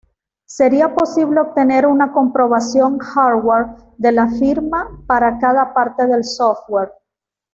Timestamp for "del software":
6.07-6.89